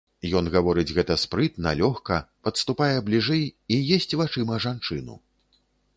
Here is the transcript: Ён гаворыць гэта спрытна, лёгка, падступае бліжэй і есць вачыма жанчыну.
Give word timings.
Ён 0.37 0.45
гаворыць 0.53 0.93
гэта 0.97 1.17
спрытна, 1.23 1.73
лёгка, 1.83 2.17
падступае 2.47 2.89
бліжэй 3.11 3.45
і 3.77 3.81
есць 3.99 4.11
вачыма 4.23 4.59
жанчыну. 4.67 5.15